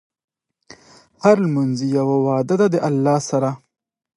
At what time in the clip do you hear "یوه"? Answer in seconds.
1.97-2.15